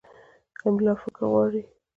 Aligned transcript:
املا 0.67 0.93
فکر 1.01 1.21
غواړي. 1.31 1.61